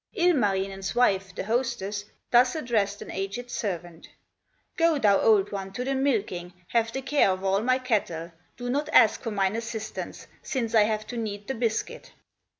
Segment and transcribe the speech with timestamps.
[0.15, 4.09] Ilmarinen's wife, the hostess, Thus addressed an aged servant:
[4.75, 8.71] "Go, thou old one, to the milking, Have the care of all my cattle, Do
[8.71, 12.13] not ask for mine assistance, Since I have to knead the biscuit."